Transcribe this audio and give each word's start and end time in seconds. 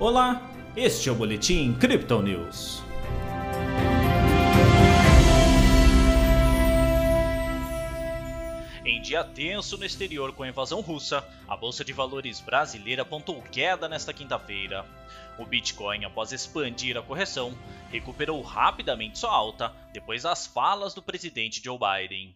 Olá, 0.00 0.40
este 0.74 1.10
é 1.10 1.12
o 1.12 1.14
Boletim 1.14 1.74
Crypto 1.74 2.22
News. 2.22 2.82
Em 8.82 9.02
dia 9.02 9.22
tenso 9.22 9.76
no 9.76 9.84
exterior 9.84 10.32
com 10.32 10.42
a 10.42 10.48
invasão 10.48 10.80
russa, 10.80 11.22
a 11.46 11.54
Bolsa 11.54 11.84
de 11.84 11.92
Valores 11.92 12.40
brasileira 12.40 13.02
apontou 13.02 13.42
queda 13.42 13.90
nesta 13.90 14.14
quinta-feira. 14.14 14.86
O 15.38 15.44
Bitcoin, 15.44 16.06
após 16.06 16.32
expandir 16.32 16.96
a 16.96 17.02
correção, 17.02 17.54
recuperou 17.92 18.40
rapidamente 18.40 19.18
sua 19.18 19.30
alta 19.30 19.70
depois 19.92 20.22
das 20.22 20.46
falas 20.46 20.94
do 20.94 21.02
presidente 21.02 21.62
Joe 21.62 21.78
Biden. 21.78 22.34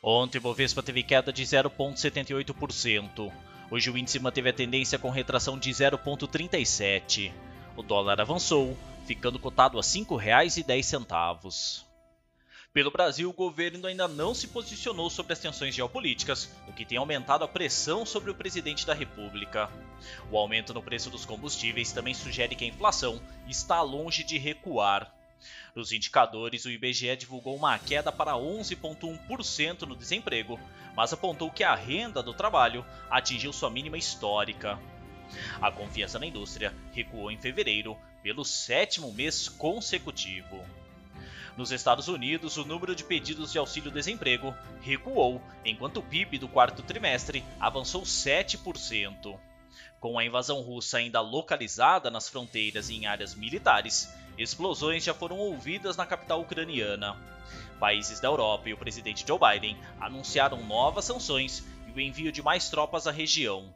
Ontem 0.00 0.40
Bovespa 0.40 0.84
teve 0.84 1.02
queda 1.02 1.32
de 1.32 1.42
0,78%. 1.42 3.32
Hoje 3.72 3.88
o 3.88 3.96
índice 3.96 4.18
manteve 4.18 4.50
a 4.50 4.52
tendência 4.52 4.98
com 4.98 5.08
retração 5.08 5.58
de 5.58 5.70
0,37. 5.70 7.32
O 7.74 7.82
dólar 7.82 8.20
avançou, 8.20 8.76
ficando 9.06 9.38
cotado 9.38 9.78
a 9.78 9.80
R$ 9.80 9.86
5,10. 9.86 11.86
Pelo 12.70 12.90
Brasil, 12.90 13.30
o 13.30 13.32
governo 13.32 13.86
ainda 13.86 14.06
não 14.06 14.34
se 14.34 14.48
posicionou 14.48 15.08
sobre 15.08 15.32
as 15.32 15.38
tensões 15.38 15.74
geopolíticas, 15.74 16.54
o 16.68 16.72
que 16.74 16.84
tem 16.84 16.98
aumentado 16.98 17.44
a 17.44 17.48
pressão 17.48 18.04
sobre 18.04 18.30
o 18.30 18.34
presidente 18.34 18.86
da 18.86 18.92
República. 18.92 19.70
O 20.30 20.36
aumento 20.36 20.74
no 20.74 20.82
preço 20.82 21.08
dos 21.08 21.24
combustíveis 21.24 21.92
também 21.92 22.12
sugere 22.12 22.54
que 22.54 22.64
a 22.64 22.68
inflação 22.68 23.22
está 23.48 23.80
longe 23.80 24.22
de 24.22 24.36
recuar. 24.36 25.10
Nos 25.74 25.92
indicadores, 25.92 26.64
o 26.64 26.70
IBGE 26.70 27.16
divulgou 27.16 27.56
uma 27.56 27.78
queda 27.78 28.12
para 28.12 28.32
11,1% 28.32 29.82
no 29.82 29.96
desemprego, 29.96 30.58
mas 30.94 31.12
apontou 31.12 31.50
que 31.50 31.64
a 31.64 31.74
renda 31.74 32.22
do 32.22 32.34
trabalho 32.34 32.84
atingiu 33.10 33.52
sua 33.52 33.70
mínima 33.70 33.96
histórica. 33.96 34.78
A 35.60 35.70
confiança 35.70 36.18
na 36.18 36.26
indústria 36.26 36.74
recuou 36.92 37.30
em 37.30 37.38
fevereiro 37.38 37.96
pelo 38.22 38.44
sétimo 38.44 39.12
mês 39.12 39.48
consecutivo. 39.48 40.64
Nos 41.56 41.70
Estados 41.70 42.08
Unidos, 42.08 42.56
o 42.56 42.64
número 42.64 42.94
de 42.94 43.04
pedidos 43.04 43.52
de 43.52 43.58
auxílio-desemprego 43.58 44.54
recuou, 44.80 45.42
enquanto 45.64 45.98
o 45.98 46.02
PIB 46.02 46.38
do 46.38 46.48
quarto 46.48 46.82
trimestre 46.82 47.44
avançou 47.60 48.02
7%. 48.02 49.38
Com 50.00 50.18
a 50.18 50.24
invasão 50.24 50.62
russa 50.62 50.98
ainda 50.98 51.20
localizada 51.20 52.10
nas 52.10 52.28
fronteiras 52.28 52.88
e 52.88 52.94
em 52.94 53.06
áreas 53.06 53.34
militares, 53.34 54.12
explosões 54.38 55.04
já 55.04 55.14
foram 55.14 55.38
ouvidas 55.38 55.96
na 55.96 56.06
capital 56.06 56.40
ucraniana. 56.40 57.16
Países 57.78 58.20
da 58.20 58.28
Europa 58.28 58.68
e 58.68 58.72
o 58.72 58.78
presidente 58.78 59.24
Joe 59.26 59.38
Biden 59.38 59.76
anunciaram 60.00 60.62
novas 60.64 61.04
sanções 61.04 61.64
e 61.86 61.92
o 61.92 62.00
envio 62.00 62.32
de 62.32 62.42
mais 62.42 62.68
tropas 62.68 63.06
à 63.06 63.10
região. 63.10 63.72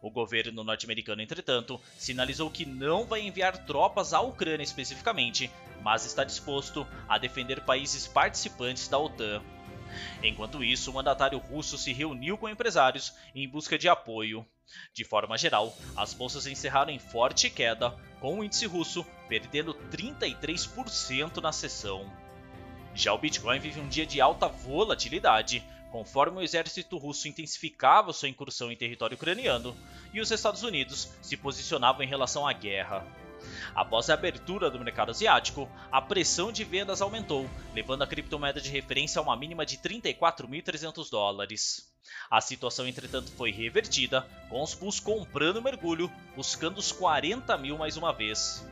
O 0.00 0.10
governo 0.10 0.62
norte-americano, 0.62 1.20
entretanto, 1.20 1.80
sinalizou 1.96 2.48
que 2.50 2.64
não 2.64 3.04
vai 3.04 3.20
enviar 3.22 3.58
tropas 3.66 4.14
à 4.14 4.20
Ucrânia 4.20 4.62
especificamente, 4.62 5.50
mas 5.82 6.06
está 6.06 6.22
disposto 6.22 6.86
a 7.08 7.18
defender 7.18 7.62
países 7.62 8.06
participantes 8.06 8.86
da 8.86 8.98
OTAN. 8.98 9.42
Enquanto 10.22 10.64
isso, 10.64 10.90
o 10.90 10.94
mandatário 10.94 11.38
russo 11.38 11.78
se 11.78 11.92
reuniu 11.92 12.36
com 12.36 12.48
empresários 12.48 13.14
em 13.34 13.48
busca 13.48 13.78
de 13.78 13.88
apoio. 13.88 14.46
De 14.92 15.04
forma 15.04 15.38
geral, 15.38 15.74
as 15.96 16.12
bolsas 16.12 16.46
encerraram 16.46 16.92
em 16.92 16.98
forte 16.98 17.48
queda, 17.48 17.96
com 18.20 18.38
o 18.38 18.44
índice 18.44 18.66
russo 18.66 19.06
perdendo 19.28 19.74
33% 19.90 21.40
na 21.40 21.52
sessão. 21.52 22.10
Já 22.94 23.12
o 23.12 23.18
Bitcoin 23.18 23.58
vive 23.60 23.80
um 23.80 23.88
dia 23.88 24.04
de 24.04 24.20
alta 24.20 24.48
volatilidade, 24.48 25.64
conforme 25.90 26.38
o 26.38 26.42
exército 26.42 26.98
russo 26.98 27.28
intensificava 27.28 28.12
sua 28.12 28.28
incursão 28.28 28.70
em 28.70 28.76
território 28.76 29.14
ucraniano 29.14 29.76
e 30.12 30.20
os 30.20 30.30
Estados 30.30 30.62
Unidos 30.62 31.10
se 31.22 31.36
posicionavam 31.36 32.02
em 32.02 32.08
relação 32.08 32.46
à 32.46 32.52
guerra. 32.52 33.06
Após 33.74 34.08
a 34.10 34.14
abertura 34.14 34.70
do 34.70 34.78
mercado 34.78 35.10
asiático, 35.10 35.68
a 35.90 36.00
pressão 36.00 36.50
de 36.50 36.64
vendas 36.64 37.00
aumentou, 37.00 37.48
levando 37.74 38.02
a 38.02 38.06
criptomoeda 38.06 38.60
de 38.60 38.70
referência 38.70 39.18
a 39.18 39.22
uma 39.22 39.36
mínima 39.36 39.64
de 39.64 39.78
34.300 39.78 41.10
dólares. 41.10 41.88
A 42.30 42.40
situação, 42.40 42.86
entretanto, 42.86 43.30
foi 43.32 43.50
revertida, 43.50 44.26
com 44.48 44.62
os 44.62 44.74
pools 44.74 45.00
comprando 45.00 45.62
mergulho, 45.62 46.10
buscando 46.34 46.78
os 46.78 46.92
40 46.92 47.56
mil 47.58 47.76
mais 47.76 47.96
uma 47.96 48.12
vez. 48.12 48.66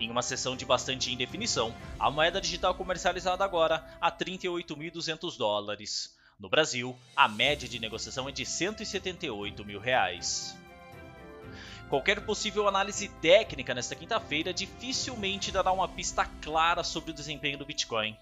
Em 0.00 0.10
uma 0.10 0.22
sessão 0.22 0.56
de 0.56 0.64
bastante 0.64 1.12
indefinição, 1.12 1.74
a 1.98 2.10
moeda 2.10 2.40
digital 2.40 2.74
comercializada 2.74 3.44
agora 3.44 3.86
a 4.00 4.10
38.200 4.10 5.36
dólares. 5.36 6.16
No 6.38 6.48
Brasil, 6.48 6.98
a 7.14 7.28
média 7.28 7.68
de 7.68 7.78
negociação 7.78 8.28
é 8.28 8.32
de 8.32 8.44
178 8.44 9.64
mil 9.64 9.78
reais. 9.78 10.56
Qualquer 11.92 12.24
possível 12.24 12.66
análise 12.66 13.06
técnica 13.06 13.74
nesta 13.74 13.94
quinta-feira 13.94 14.54
dificilmente 14.54 15.52
dará 15.52 15.70
uma 15.72 15.86
pista 15.86 16.24
clara 16.40 16.82
sobre 16.82 17.10
o 17.10 17.14
desempenho 17.14 17.58
do 17.58 17.66
Bitcoin. 17.66 18.16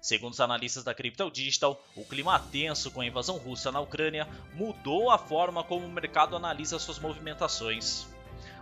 Segundo 0.00 0.32
os 0.32 0.40
analistas 0.40 0.82
da 0.82 0.94
Crypto 0.94 1.30
Digital, 1.30 1.78
o 1.94 2.06
clima 2.06 2.38
tenso 2.38 2.90
com 2.90 3.02
a 3.02 3.06
invasão 3.06 3.36
russa 3.36 3.70
na 3.70 3.80
Ucrânia 3.80 4.26
mudou 4.54 5.10
a 5.10 5.18
forma 5.18 5.62
como 5.62 5.84
o 5.84 5.92
mercado 5.92 6.34
analisa 6.34 6.78
suas 6.78 6.98
movimentações. 6.98 8.06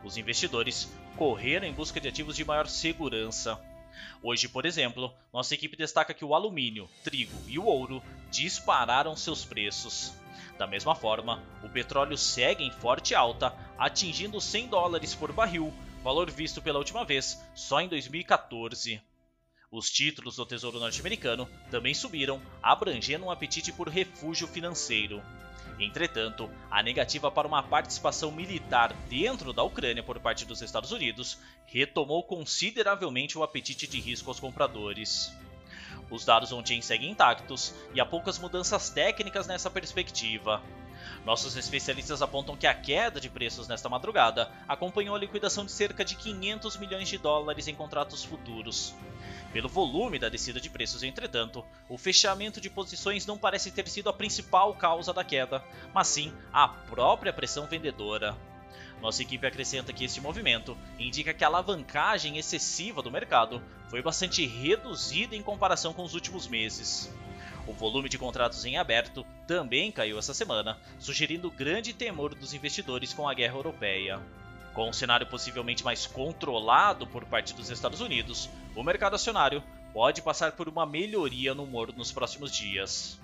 Os 0.02 0.16
investidores 0.16 0.92
correram 1.16 1.68
em 1.68 1.72
busca 1.72 2.00
de 2.00 2.08
ativos 2.08 2.34
de 2.34 2.44
maior 2.44 2.66
segurança. 2.66 3.56
Hoje, 4.22 4.48
por 4.48 4.66
exemplo, 4.66 5.12
nossa 5.32 5.54
equipe 5.54 5.76
destaca 5.76 6.14
que 6.14 6.24
o 6.24 6.34
alumínio, 6.34 6.88
trigo 7.02 7.36
e 7.46 7.58
o 7.58 7.64
ouro 7.64 8.02
dispararam 8.30 9.16
seus 9.16 9.44
preços. 9.44 10.12
Da 10.58 10.66
mesma 10.66 10.94
forma, 10.94 11.42
o 11.62 11.68
petróleo 11.68 12.18
segue 12.18 12.64
em 12.64 12.70
forte 12.70 13.14
alta, 13.14 13.54
atingindo 13.78 14.40
100 14.40 14.68
dólares 14.68 15.14
por 15.14 15.32
barril, 15.32 15.72
valor 16.02 16.30
visto 16.30 16.60
pela 16.60 16.78
última 16.78 17.04
vez 17.04 17.42
só 17.54 17.80
em 17.80 17.88
2014. 17.88 19.00
Os 19.70 19.88
títulos 19.88 20.36
do 20.36 20.44
Tesouro 20.44 20.80
norte-americano 20.80 21.48
também 21.70 21.94
subiram, 21.94 22.42
abrangendo 22.62 23.26
um 23.26 23.30
apetite 23.30 23.72
por 23.72 23.88
refúgio 23.88 24.48
financeiro. 24.48 25.22
Entretanto, 25.78 26.50
a 26.70 26.82
negativa 26.82 27.30
para 27.30 27.48
uma 27.48 27.62
participação 27.62 28.30
militar 28.30 28.92
dentro 29.08 29.52
da 29.52 29.62
Ucrânia 29.62 30.02
por 30.02 30.18
parte 30.20 30.44
dos 30.44 30.60
Estados 30.62 30.92
Unidos 30.92 31.38
retomou 31.66 32.22
consideravelmente 32.22 33.38
o 33.38 33.42
apetite 33.42 33.86
de 33.86 34.00
risco 34.00 34.30
aos 34.30 34.40
compradores. 34.40 35.32
Os 36.10 36.24
dados 36.24 36.52
on-chain 36.52 36.82
seguem 36.82 37.10
intactos 37.10 37.72
e 37.94 38.00
há 38.00 38.04
poucas 38.06 38.38
mudanças 38.38 38.90
técnicas 38.90 39.46
nessa 39.46 39.70
perspectiva. 39.70 40.60
Nossos 41.24 41.56
especialistas 41.56 42.20
apontam 42.22 42.56
que 42.56 42.66
a 42.66 42.74
queda 42.74 43.20
de 43.20 43.30
preços 43.30 43.68
nesta 43.68 43.88
madrugada 43.88 44.50
acompanhou 44.66 45.14
a 45.14 45.18
liquidação 45.18 45.64
de 45.64 45.72
cerca 45.72 46.04
de 46.04 46.16
500 46.16 46.76
milhões 46.78 47.08
de 47.08 47.18
dólares 47.18 47.68
em 47.68 47.74
contratos 47.74 48.24
futuros. 48.24 48.94
Pelo 49.52 49.68
volume 49.68 50.18
da 50.18 50.28
descida 50.28 50.60
de 50.60 50.70
preços, 50.70 51.02
entretanto, 51.02 51.64
o 51.88 51.98
fechamento 51.98 52.60
de 52.60 52.70
posições 52.70 53.26
não 53.26 53.36
parece 53.36 53.72
ter 53.72 53.88
sido 53.88 54.08
a 54.08 54.12
principal 54.12 54.74
causa 54.74 55.12
da 55.12 55.24
queda, 55.24 55.64
mas 55.92 56.06
sim 56.06 56.32
a 56.52 56.68
própria 56.68 57.32
pressão 57.32 57.66
vendedora. 57.66 58.36
Nossa 59.00 59.22
equipe 59.22 59.46
acrescenta 59.46 59.92
que 59.92 60.04
este 60.04 60.20
movimento 60.20 60.76
indica 60.98 61.34
que 61.34 61.42
a 61.42 61.48
alavancagem 61.48 62.38
excessiva 62.38 63.02
do 63.02 63.10
mercado 63.10 63.62
foi 63.88 64.02
bastante 64.02 64.46
reduzida 64.46 65.34
em 65.34 65.42
comparação 65.42 65.92
com 65.92 66.04
os 66.04 66.14
últimos 66.14 66.46
meses. 66.46 67.12
O 67.66 67.72
volume 67.72 68.08
de 68.08 68.18
contratos 68.18 68.64
em 68.64 68.76
aberto 68.76 69.26
também 69.46 69.90
caiu 69.90 70.18
essa 70.18 70.34
semana, 70.34 70.78
sugerindo 70.98 71.50
grande 71.50 71.92
temor 71.92 72.34
dos 72.34 72.54
investidores 72.54 73.12
com 73.12 73.28
a 73.28 73.34
guerra 73.34 73.56
europeia. 73.56 74.20
Com 74.74 74.88
um 74.88 74.92
cenário 74.92 75.26
possivelmente 75.26 75.84
mais 75.84 76.06
controlado 76.06 77.06
por 77.06 77.24
parte 77.24 77.54
dos 77.54 77.70
Estados 77.70 78.00
Unidos, 78.00 78.48
o 78.74 78.82
mercado 78.82 79.14
acionário 79.14 79.62
pode 79.92 80.22
passar 80.22 80.52
por 80.52 80.68
uma 80.68 80.86
melhoria 80.86 81.54
no 81.54 81.64
humor 81.64 81.92
nos 81.96 82.12
próximos 82.12 82.52
dias. 82.52 83.18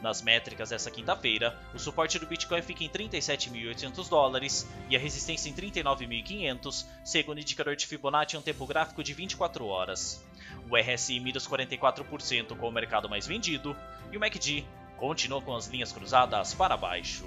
Nas 0.00 0.22
métricas 0.22 0.70
dessa 0.70 0.90
quinta-feira, 0.90 1.58
o 1.74 1.78
suporte 1.78 2.18
do 2.18 2.26
Bitcoin 2.26 2.62
fica 2.62 2.84
em 2.84 2.88
37.800 2.88 4.08
dólares 4.08 4.66
e 4.88 4.96
a 4.96 4.98
resistência 4.98 5.50
em 5.50 5.54
39.500, 5.54 6.86
segundo 7.04 7.38
o 7.38 7.40
indicador 7.40 7.76
de 7.76 7.86
Fibonacci 7.86 8.36
em 8.36 8.38
um 8.38 8.42
tempo 8.42 8.66
gráfico 8.66 9.02
de 9.02 9.12
24 9.12 9.66
horas. 9.66 10.24
O 10.70 10.76
RSI 10.76 11.20
mira 11.20 11.38
os 11.38 11.48
44% 11.48 12.56
com 12.56 12.68
o 12.68 12.72
mercado 12.72 13.08
mais 13.08 13.26
vendido 13.26 13.76
e 14.10 14.16
o 14.16 14.20
MACD 14.20 14.64
continua 14.96 15.42
com 15.42 15.54
as 15.54 15.66
linhas 15.66 15.92
cruzadas 15.92 16.54
para 16.54 16.76
baixo. 16.76 17.26